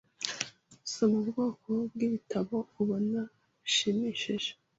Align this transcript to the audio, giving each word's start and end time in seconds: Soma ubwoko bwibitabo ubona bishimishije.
Soma 0.91 1.15
ubwoko 1.21 1.67
bwibitabo 1.91 2.55
ubona 2.81 3.19
bishimishije. 3.61 4.51